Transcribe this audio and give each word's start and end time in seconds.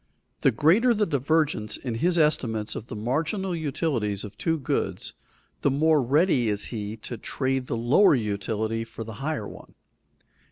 _The 0.41 0.49
greater 0.49 0.95
the 0.95 1.05
divergence 1.05 1.77
in 1.77 1.93
his 1.93 2.17
estimates 2.17 2.75
of 2.75 2.87
the 2.87 2.95
marginal 2.95 3.55
utilities 3.55 4.23
of 4.23 4.35
two 4.35 4.57
goods, 4.57 5.13
the 5.61 5.69
more 5.69 6.01
ready 6.01 6.49
is 6.49 6.65
he 6.73 6.97
to 7.05 7.17
trade 7.19 7.67
the 7.67 7.77
lower 7.77 8.15
utility 8.15 8.83
for 8.83 9.03
the 9.03 9.13
higher 9.21 9.47
one. 9.47 9.75